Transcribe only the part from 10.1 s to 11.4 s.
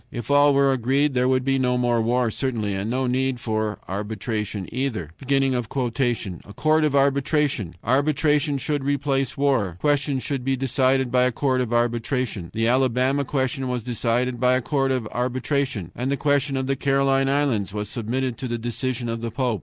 shall be decided by a